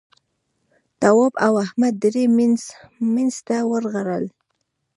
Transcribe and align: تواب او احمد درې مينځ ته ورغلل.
تواب 0.99 1.33
او 1.45 1.53
احمد 1.65 1.93
درې 2.03 2.23
مينځ 3.13 3.35
ته 3.47 3.57
ورغلل. 3.71 4.25